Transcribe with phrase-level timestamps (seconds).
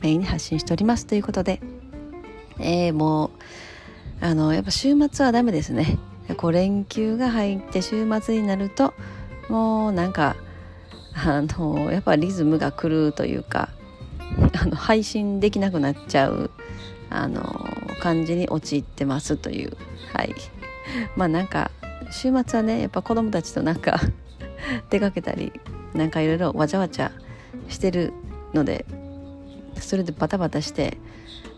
[0.00, 1.60] メインに発信しておりますということで、
[2.58, 3.30] えー、もう
[4.20, 5.98] あのやっぱ週末はダメですね。
[6.36, 8.92] こう連休が入って週末になると
[9.48, 10.36] もうなんか
[11.14, 13.70] あのやっぱリズムが狂うというか
[14.60, 16.50] あの配信できなくなっちゃう
[17.10, 17.42] あの
[18.00, 19.76] 感じに陥ってますという。
[20.12, 20.34] はい。
[21.16, 21.70] まあなんか
[22.10, 24.00] 週末はねやっぱ子供たちとなんか
[24.90, 25.52] 出かけたり
[25.94, 27.12] なんかいろいろわちゃわちゃ
[27.68, 28.12] してる
[28.54, 28.84] ので
[29.80, 30.98] それでバタバタして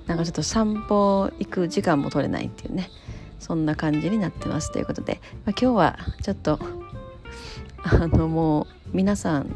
[0.07, 2.91] なんかちょっと散歩行く時間も取れないっていうね
[3.39, 6.59] そんな感じになってますということで、まあ、今日はちょっと
[7.83, 9.55] あのもう皆さん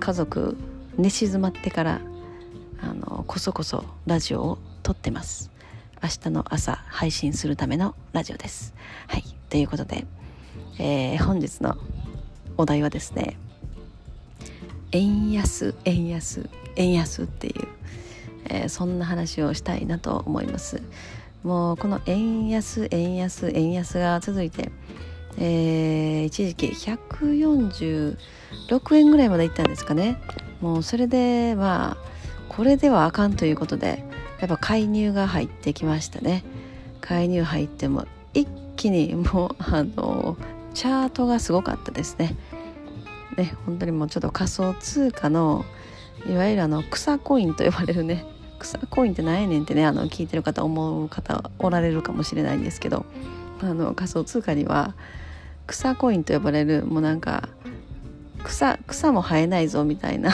[0.00, 0.56] 家族
[0.96, 2.00] 寝静まってから
[2.80, 5.50] あのこそこそラジオを撮ってます。
[6.02, 8.74] 明日の朝配信するためのラジオです。
[9.06, 9.24] はい。
[9.48, 10.04] ということで、
[10.78, 11.76] えー、本日の
[12.56, 13.36] お題はですね
[14.90, 16.48] 円安円安。
[16.76, 17.68] 円安っていう
[18.52, 20.82] えー、そんな話をしたいなと思います。
[21.42, 24.70] もうこの円安円安円安が続いて、
[25.38, 28.16] えー、一時期146
[28.96, 30.20] 円ぐらいまでいったんですかね。
[30.60, 32.04] もうそれでまあ
[32.48, 34.04] これではあかんということで
[34.40, 36.44] やっぱ介入が入ってきましたね。
[37.00, 40.36] 介入入っても一気にもうあの
[40.74, 42.36] チャートがすごかったですね。
[43.36, 45.64] ね本当にもうちょっと仮想通貨の
[46.28, 48.24] いわゆるあの草コインと呼ばれるね。
[48.58, 53.04] 草コインって何やねんってねあの聞いてる方思う方おられるかもしれないんですけど
[53.60, 54.94] あの仮想通貨には
[55.66, 57.48] 草コインと呼ばれるもうなんか
[58.44, 60.30] 草草も生えないぞみたいな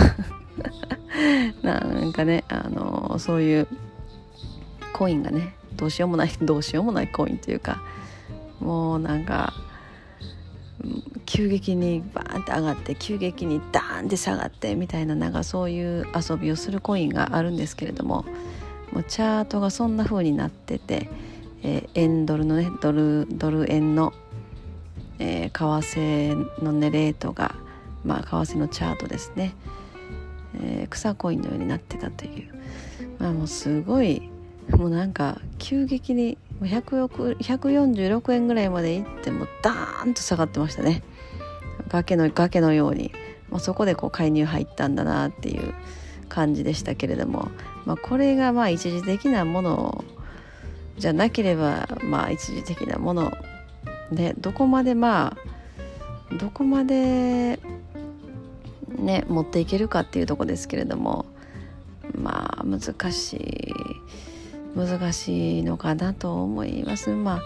[1.62, 3.68] なんかねあのそういう
[4.92, 7.80] コインがねどうしようもない どうしようもないコインというか
[8.60, 9.52] もうなんか
[11.24, 18.24] 急激にバーンって上がって急激にダーンって下がってみたいななんかそういう遊びをするコインがあるんですけれども
[18.92, 21.08] もうチャートがそんな風になってて、
[21.62, 24.12] えー、円ドルのねドルドル円の、
[25.18, 27.54] えー、為替のねレートが
[28.04, 29.54] まあ為替のチャートですね、
[30.62, 32.54] えー、草コインのようになってたという。
[33.18, 34.30] まあもうすごい
[34.70, 41.02] もうなんか急激に146円ぐらいまでいってもダーンと下がってましたね。
[41.88, 43.12] 崖の崖のように、
[43.50, 45.74] まあ、そこでこう介入入ったんだなっていう
[46.28, 47.50] 感じでしたけれども、
[47.86, 50.04] まあ、これがまあ一時的なもの
[50.98, 53.32] じゃなければまあ一時的なもの
[54.12, 55.36] でどこまでま
[56.30, 57.58] あどこまで
[58.96, 61.26] ね持っていけるかっていうとこですけれども
[62.14, 63.74] まあ難しい
[64.76, 67.10] 難しいのかなと思います。
[67.10, 67.42] まあ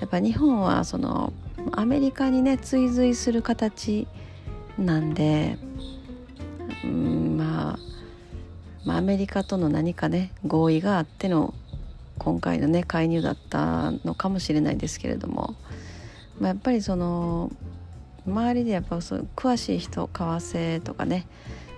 [0.00, 1.32] やっぱ日本はその
[1.72, 4.06] アメリカにね追随する形
[4.80, 5.58] なんで、
[6.84, 7.78] うん、まあ、
[8.84, 11.54] まあアメリカとの何かね合意があっての
[12.18, 15.54] 今回のね介入だったのかもしれないですけれども、
[16.38, 17.52] まあ、やっぱりその
[18.26, 21.26] 周りでやっぱそう詳しい人為替とかね、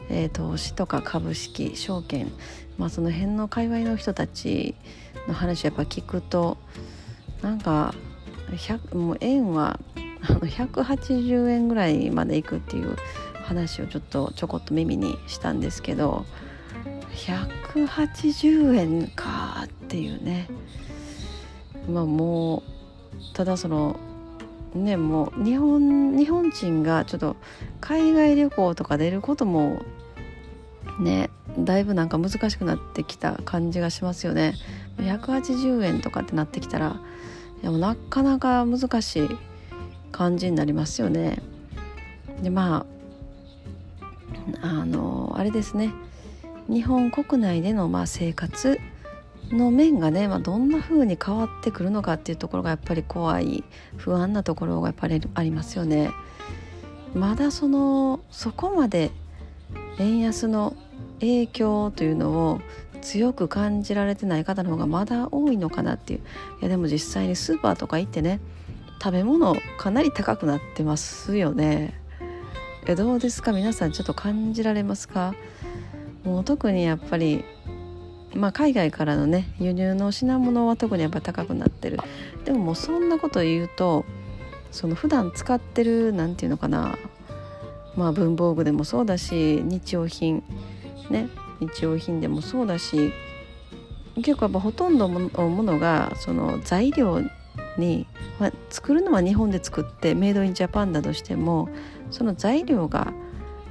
[0.09, 2.33] えー、投資とか株式証券
[2.79, 4.75] まあ、その辺の界隈の人たち
[5.29, 6.59] の話やっぱ聞くと
[7.43, 7.95] なんか
[8.93, 9.81] もう円は
[10.25, 12.97] あの180円ぐらいまでいくっていう
[13.45, 16.25] 話をちょっとちょこっと耳にしたんですけど
[17.15, 20.49] 180円かっていうね。
[21.91, 22.63] まあもう
[23.35, 23.99] ただその
[24.75, 27.37] ねもう日本日本人がちょっと
[27.81, 29.83] 海外旅行とか出ることも
[31.01, 34.55] ねだいぶなんか難しくなってきた感じがしますよね。
[34.99, 37.01] 180円とかってなってきたら
[37.63, 39.29] いやもなかなか難しい。
[40.13, 41.43] 感じになりますよね。
[42.43, 42.87] でま
[44.63, 45.93] ああのあれですね。
[46.69, 48.79] 日本国内でのまあ生活
[49.51, 53.65] の面がね、まあ、どんな風に変わってくるのかっていうところがやっぱり怖い
[53.97, 56.11] 不安なところがやっぱりありますよね。
[57.15, 59.11] まだそのそこまで
[59.99, 60.75] 円安の
[61.21, 62.61] 影響というのを
[63.03, 66.21] 強く感じられてない方の方がまだ多いのかなっていう。
[66.21, 66.23] い
[66.63, 68.41] やでも実際にスーパーとか行ってね
[69.03, 71.99] 食べ物かなり高くなってますよね。
[72.87, 73.53] えどうですか？
[73.53, 75.35] 皆さんちょっと感じられますか？
[76.25, 77.45] もう特にやっぱり
[78.35, 81.99] まあ、海外からのね輸入の品物は特にやっぱ高くなってる。
[82.45, 84.05] でももうそんなこと言うと
[84.71, 86.97] その普段使ってる何て言うのかな？
[87.97, 90.43] まあ文房具でもそうだし日用品
[91.11, 91.29] ね？
[91.61, 93.13] 日用品でもそうだし
[94.17, 97.21] 結構やっぱほとんどのものがその材料
[97.79, 98.07] に、
[98.39, 101.69] まあ、作るのは日本で作ってメイドインジャパンだとしても
[102.11, 103.13] その材料が、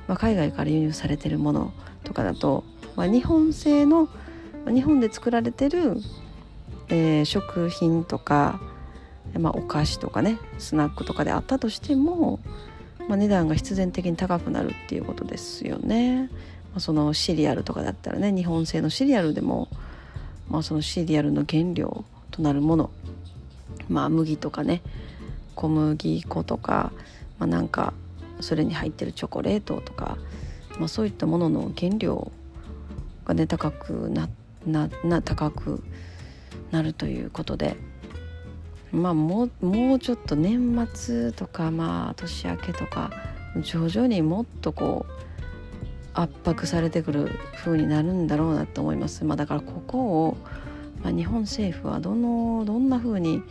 [0.07, 2.63] まあ、海外から輸入されてるものとかだと、
[2.95, 4.09] まあ、日本製の
[4.67, 5.97] 日本で作られてる、
[6.89, 8.61] えー、食品とか、
[9.37, 12.39] まあ、お菓子とかねスナックとかであったとしても、
[13.07, 16.29] まあ、値段が必然的に高くなるっていうことですよね。
[16.71, 19.67] まあ、そのシリアルとかだったらね日本製のシリアルでも、
[20.49, 22.91] まあ、そのシリアルの原料となるもの、
[23.91, 24.81] まあ、麦とかね
[25.55, 26.91] 小麦粉とか、
[27.37, 27.93] まあ、なんか
[28.39, 30.17] それに入ってるチョコレートとか、
[30.79, 32.31] まあ、そういったものの原料
[33.25, 34.29] がね高くな
[34.65, 35.83] なな高く
[36.71, 37.75] なるということで。
[38.91, 43.09] まあ、もうもうちょっと年末とかまあ年明けとか
[43.61, 45.21] 徐々にもっとこう
[46.13, 47.29] 圧迫されてくる
[47.63, 50.37] 風になるんだろうなと思います、まあ、だからここを、
[51.03, 53.41] まあ、日本政府はどのどんな風に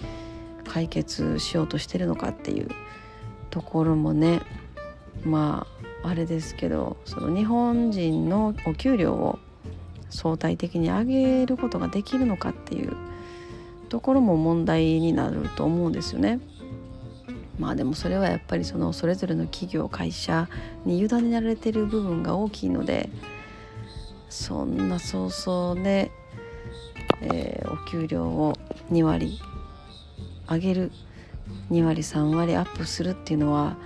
[0.71, 2.69] 解決しようとしてるのかっていう
[3.51, 4.41] ところもね
[5.25, 5.67] ま
[6.03, 9.41] ああれですけどその日本人のお給料を
[10.11, 12.97] 相対的に上げることができるのかっていう
[13.89, 16.39] ところも問題になると思うんですよね。
[17.59, 20.49] まあでもそれはやっぱりそのそれぞれの企業会社
[20.87, 23.11] に委ねられてる部分が大きいので
[24.31, 26.11] そんな早々で、
[27.21, 28.55] えー、お給料を
[28.91, 29.41] 2割
[30.51, 30.93] 上げる
[31.71, 33.77] 2割3割アップするっていうのは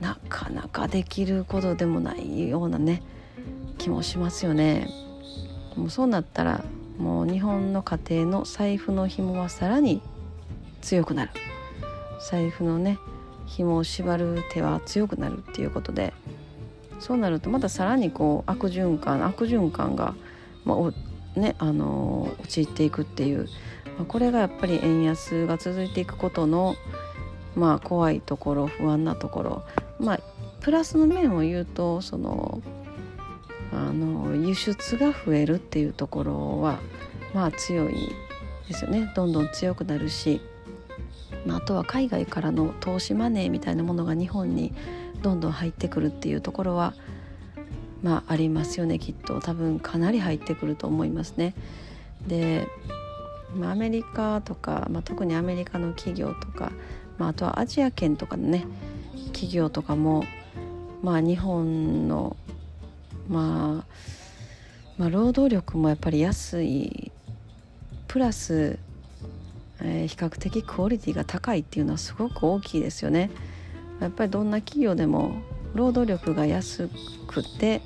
[0.00, 3.02] なかなかできることでもないようなね
[3.78, 4.88] 気もしますよね。
[5.76, 6.64] もうそうなったら
[6.98, 10.00] もう日本の家庭の財布の紐はさらに
[10.80, 11.32] 強くなる。
[12.30, 12.98] 財布のね
[13.46, 16.12] 紐を縛る手は強くなるっていうことで
[16.98, 20.14] そうなるとまたさらにこう悪循環悪循環が、
[20.64, 23.48] まあねあの、陥っていくっていう、
[24.04, 26.76] これがやっぱり円安が続いていくことの、
[27.54, 29.62] まあ、怖いところ不安なところ。
[29.98, 30.20] まあ
[30.60, 32.60] プラスの面を言うとその
[33.72, 36.80] あの輸出が増えるっていうところは
[37.34, 37.94] まあ強い
[38.68, 39.12] ですよね。
[39.14, 40.40] どんどん強くなるし
[41.46, 44.74] まあ、あとは海外からの投資マネーみたいなものが日本に
[45.22, 46.94] どんどん入ってくるっていうところは
[48.02, 49.40] まあありますよねきっと。
[49.40, 51.54] 多分かなり入ってくると思いますね。
[52.26, 52.66] で、
[53.56, 56.72] まあ、アメリカとか、まあ、特にアメリカの企業とか、
[57.18, 58.66] まあ、あとはアジア圏とかのね
[59.32, 60.24] 企業とかも、
[61.02, 62.36] まあ、日本の、
[63.28, 63.92] まあ、
[64.98, 67.10] まあ労働力もやっぱり安い
[68.08, 68.78] プラス
[69.80, 73.30] えー、比較的クオリティが高いっていうのはすごく大きいですよね。
[74.00, 75.36] やっぱりどんな企業でも
[75.74, 76.88] 労働力が安
[77.26, 77.82] くて、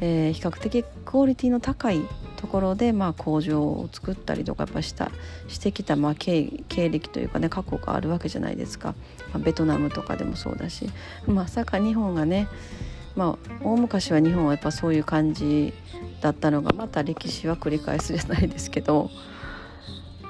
[0.00, 2.00] えー、比較的クオリティの高い
[2.42, 5.12] ところで、まあ、工場を作ったりとかやっぱした
[5.46, 8.96] してきた、まあ、経経歴というかね過去があるわけじゃないですか、
[9.32, 10.90] まあ、ベトナムとかでもそうだし。
[11.28, 12.48] まさか日本がね、
[13.14, 15.72] まあ、大昔は日本はやっぱそういう感じ
[16.20, 19.08] だったのがまた歴史は繰り返すじゃないですけど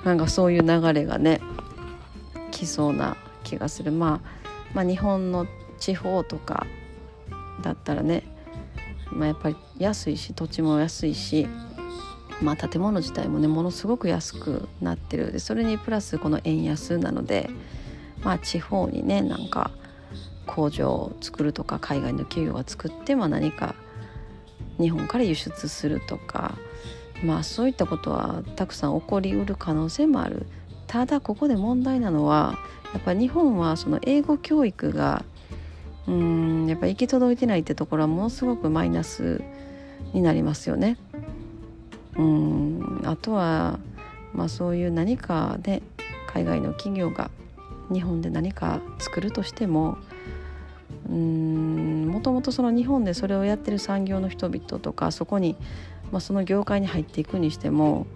[0.04, 1.40] なんかそういう流れがね
[2.50, 4.28] 来そうな気がする、まあ、
[4.74, 5.46] まあ日本の
[5.78, 6.66] 地方とか
[7.62, 8.22] だったらね、
[9.10, 11.48] まあ、やっぱり安いし土地も安いし、
[12.42, 17.48] まあ、建物自体もねものすごく安くなってるでそれにプラスこの円安なので、
[18.22, 19.70] まあ、地方にねなんか
[20.46, 23.74] 工場を作るとか海外の企業が作って、まあ、何か
[24.78, 26.56] 日本から輸出するとか
[27.24, 30.46] まあそういったことはたくさん起こりうる可能性もある
[30.86, 32.58] ただここで問題なのは
[32.92, 35.24] やっぱ日本はその英語教育が
[36.06, 39.40] うんやっぱ行き届いてないってところはものすごくマイナス
[40.12, 40.98] になりますよね。
[42.16, 43.02] うん。
[43.04, 43.78] あとは、
[44.32, 45.82] まあ、そういう何かで
[46.26, 47.30] 海外の企業が
[47.92, 49.98] 日本で何か作るとしても
[51.10, 55.56] うんもともとその日本でそれをやってる産業の人々とかそこに
[56.10, 58.06] まあ、その業界に入っていくにしても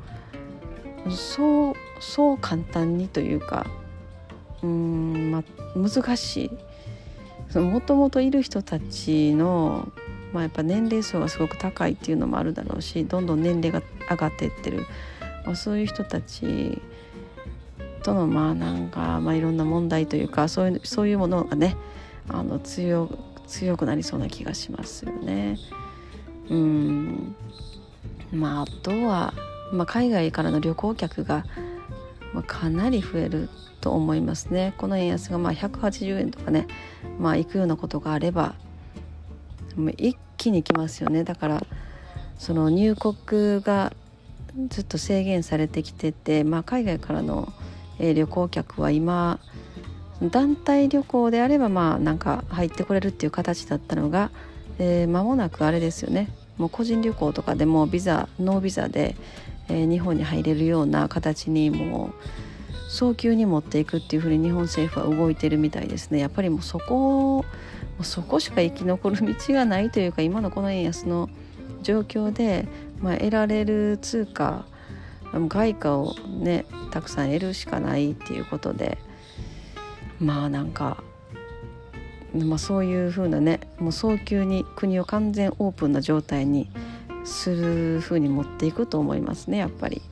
[1.08, 3.66] そうそう簡単にというか
[4.62, 6.50] うん、まあ、難し
[7.54, 7.58] い。
[7.58, 9.92] もともといる人たちの、
[10.36, 14.86] まあ、やっぱ年齢層がすごく高いっていうのもあるだろうしどんどん年齢が上がっていってる、
[15.46, 16.82] まあ、そういう人たち
[18.02, 21.74] とのまあなんか、まあ、いろんな問題というかそういうそういうものがね
[22.28, 23.08] あの強
[23.46, 25.56] 強くなりそうな気がしますよね。
[26.50, 27.34] うん。
[28.30, 29.32] まああとは
[29.72, 31.44] まあ、海外からの旅行客が、
[32.34, 33.48] まあ、かなり増える
[33.80, 34.74] と思いますね。
[34.76, 36.66] この円安がまあ180円とかね
[37.18, 38.54] まあ行くようなことがあれば
[39.98, 40.16] 一
[40.46, 41.24] 気に来ますよね。
[41.24, 41.66] だから
[42.38, 43.92] その入国が
[44.68, 47.52] ずっと制限されてきてて、まあ、海外からの、
[47.98, 49.40] えー、旅行客は今
[50.22, 54.30] 団体旅行であればまあなんか入ってこれるっていう形だったのが、
[54.78, 56.28] えー、間もなくあれですよね。
[56.58, 59.16] もう個人旅行とかでもビザノービザで、
[59.68, 62.12] えー、日本に入れるような形にも
[62.86, 66.20] う早急に持っていくっていうふうに日本政府は動いてるみたいですね。
[66.20, 67.44] やっぱりもうそこ
[68.02, 71.28] そこしか生き残る道がないというか今のこの円安の
[71.82, 72.66] 状況で、
[73.00, 74.66] まあ、得られる通貨
[75.32, 78.98] 外貨をねたくさん得るしかないっていうことで
[80.18, 81.02] まあなんか、
[82.34, 86.70] まあ、そういうふうなねもう早急に国を完全オープンな状態に
[87.24, 90.02] するふうに持っていくと思いますねやっぱり。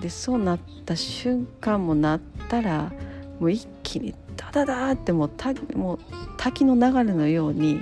[0.00, 2.92] でそうなった瞬間もなったら
[3.38, 4.14] もう一気に
[4.52, 5.98] ダダダーってもうもう
[6.36, 7.80] 滝の流れのように、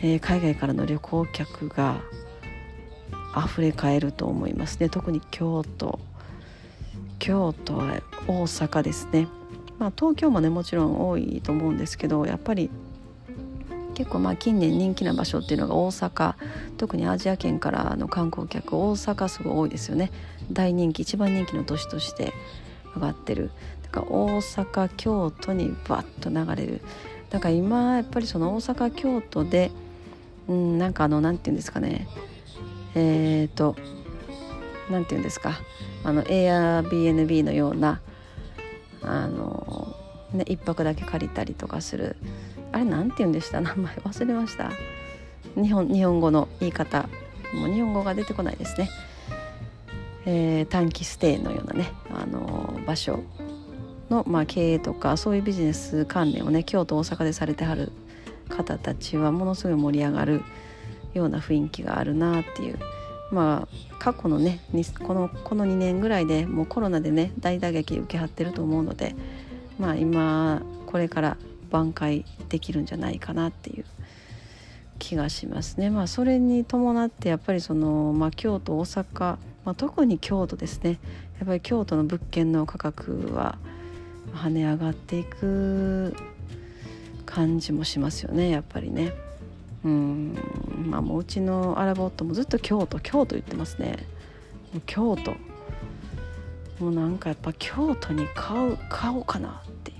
[0.00, 2.00] えー、海外からの旅行客が
[3.36, 4.88] 溢れ返ると思いますね。
[4.88, 5.98] 特に京都。
[7.18, 9.28] 京都は大阪ですね。
[9.78, 12.68] まあ東京もねもちろん多いと思うんですけどやっぱり
[13.94, 16.34] 結構まあ近年人気な場所っていうのが大阪。
[16.76, 20.10] 特にアジア圏からの観光客大阪すごい多いですよね。
[20.50, 22.32] 大人気一番人気の都市として
[22.96, 23.52] 上がってる。
[23.92, 26.80] か大阪京都にバッと流れる。
[27.30, 29.70] だから今やっぱりその大阪京都で
[30.48, 32.08] うんなんかあのなんて言うんですかね。
[32.94, 33.76] えっ、ー、と
[34.90, 35.60] なんて言うんですか。
[36.04, 38.00] あの Airbnb のような
[39.02, 39.94] あの、
[40.32, 42.16] ね、一泊だけ借りたりとかする。
[42.72, 43.60] あれなんて言うんでした？
[43.60, 44.70] 名前 忘れました。
[45.54, 47.08] 日本日本語の言い方。
[47.54, 48.88] もう日本語が出てこないですね、
[50.24, 53.22] えー、短期ステイのようなねあの場所。
[54.12, 57.92] の、まあ、経営とかそういうビジネス関連をね京都大阪でされてはる
[58.48, 60.42] 方たちはものすごい盛り上がる
[61.14, 62.78] ような雰囲気があるなっていう
[63.30, 64.60] まあ過去のね
[65.06, 69.14] このこの2年ぐらいでもうコロナでね大打撃受けはってると思うので
[69.78, 71.36] まあ今これから
[71.70, 73.84] 挽回できるんじゃないかなっていう
[74.98, 75.90] 気がしますね。
[75.90, 79.20] まあ、それに伴ってやっぱりその、まあ、京都大阪、
[79.64, 81.00] まあ、特に京都ですね
[81.38, 83.58] やっぱり京都の物件の価格は
[84.34, 86.14] 跳ね上がっていく
[87.26, 89.12] 感じもしますよねやっぱりね。
[89.84, 90.36] うん。
[90.86, 94.06] まあもううちのアラボットもずっと京都京都言ってますね。
[94.72, 95.32] もう京都。
[96.82, 99.98] もうなんかやっぱ京都に買う買おうかなっていう。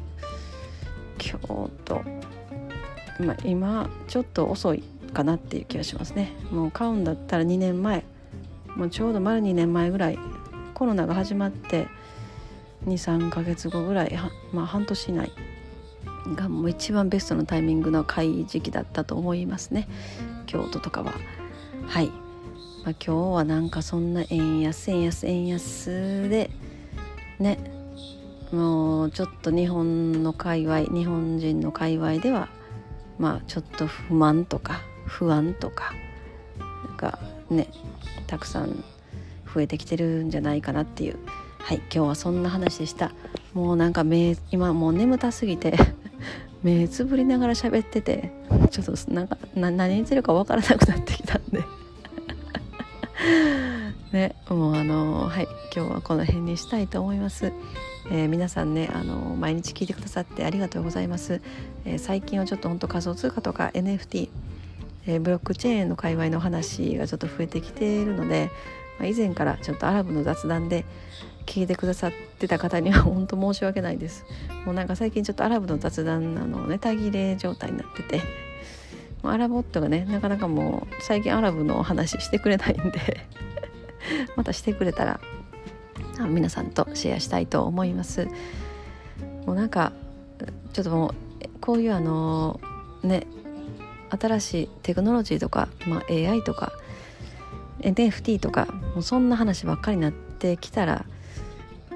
[1.18, 2.02] 京都。
[3.20, 6.32] まあ今ちょっと遅いかなっていう気がしますね。
[6.50, 8.04] もう買うんだったら2年前。
[8.76, 10.18] もうちょうど丸2年前ぐらい。
[10.74, 11.86] コロナが始まって
[12.86, 14.18] 23ヶ月後ぐらい
[14.52, 15.32] まあ半年以内
[16.34, 19.88] がもう一番ベストのタイミングの買い時期だったと思いますね。
[20.46, 21.14] 京都とかは。
[21.86, 22.14] はい、まあ、
[22.90, 26.50] 今日はなんかそんな円安円安円安で
[27.38, 27.58] ね。
[28.52, 32.50] もうちょっと日本の界隈日本人の界隈では
[33.18, 35.94] まあちょっと不満とか不安とか
[36.98, 37.68] がね
[38.26, 38.84] たくさん
[39.52, 41.18] 増えてきてるんじゃないかなっていう
[41.64, 43.12] はい今日はそんな話でした。
[43.54, 45.74] もうなんか目今もう眠たすぎて
[46.62, 48.32] 目つぶりながら喋ってて
[48.70, 51.62] ちょっとなんか何言ってるか分からなくなってきたんで。
[54.12, 57.52] ねもうあのはい今日はこの辺にしたいと思います。
[58.10, 61.40] えー、皆さんねあの毎日聞いてくださってありがとうございます、
[61.84, 64.28] えー、最近はちょっと本当仮想通貨とか NFT、
[65.06, 68.50] えー、ブロックチェーンの界隈の話がちょっと増えてきているので、
[68.98, 70.84] まあ、以前からちょっとアラブの雑談で
[71.44, 74.24] 聞いてくださってた方には本当申し訳ないです。
[74.64, 78.20] もうなんか最近ちょっとアラブの雑談あのネタ切れ状態になってて。
[79.24, 83.26] アラボットがねなかなかもう最近アラブの話してくれないんで。
[84.36, 85.20] またしてくれたら
[86.28, 88.26] 皆さんとシェアしたいと思います。
[89.46, 89.92] もうなんか
[90.72, 91.14] ちょっともう
[91.60, 92.60] こういうあの
[93.02, 93.26] ね
[94.10, 96.72] 新しいテクノロジーとか、まあ、AI とか
[97.80, 101.06] NFT とかもうそんな話ばっかりになってきたら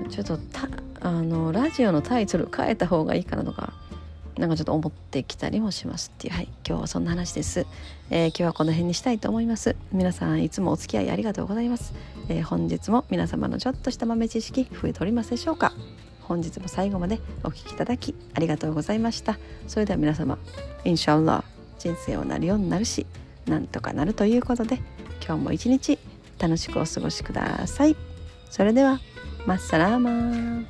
[0.09, 0.39] ちょっと
[1.01, 3.73] あのラジオのタイトル変えた方がいいかなとか
[4.39, 6.35] なんかちょっと思ってきたりもしますっていう。
[6.35, 6.49] はい。
[6.67, 7.67] 今日はそんな話です、
[8.11, 9.77] えー、今日はこの辺にしたいと思います。
[9.93, 11.95] 皆さんいつもお付き合いありがとうございます、
[12.29, 15.73] えー、本日も皆様のちょっとした豆知識増えておりますでしょうか。
[16.21, 19.39] 本日も最後までお聴きいただきありがとうございました。
[19.69, 20.39] それでは皆様
[20.85, 21.45] インシャアラ
[21.79, 23.07] 人生をなるようになるし
[23.47, 24.81] なんとかなるということで
[25.25, 25.99] 今日も一日
[26.39, 27.97] 楽しくお過ごしください。
[28.51, 29.01] それでは
[29.47, 30.67] マッサラーマー